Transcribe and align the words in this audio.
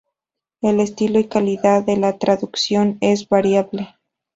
El 0.61 0.79
estilo 0.79 1.19
y 1.19 1.25
calidad 1.27 1.83
de 1.85 1.95
la 1.95 2.17
traducción 2.17 2.97
es 3.01 3.29
variable. 3.29 3.93